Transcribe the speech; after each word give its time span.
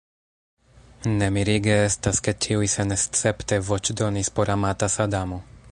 Ne 1.19 1.27
mirige 1.35 1.75
estas, 1.89 2.23
ke 2.29 2.33
ĉiuj 2.45 2.71
senescepte 2.75 3.61
voĉdonis 3.69 4.35
por 4.41 4.53
amata 4.57 4.93
Sadamo! 4.99 5.39